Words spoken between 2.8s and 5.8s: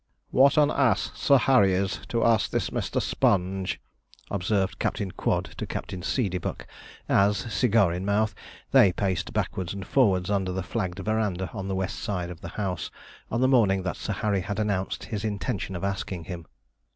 Sponge,' observed Captain Quod to